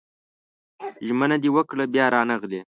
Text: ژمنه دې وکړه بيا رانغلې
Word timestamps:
ژمنه 1.07 1.35
دې 1.43 1.49
وکړه 1.55 1.85
بيا 1.93 2.05
رانغلې 2.15 2.61